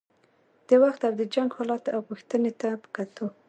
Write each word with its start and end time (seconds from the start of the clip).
د 0.67 0.69
وخت 0.83 1.01
او 1.07 1.13
د 1.19 1.21
جنګ 1.33 1.49
حالت 1.57 1.83
او 1.93 1.99
غوښتنې 2.07 2.51
ته 2.59 2.69
په 2.81 2.87
کتو. 2.95 3.25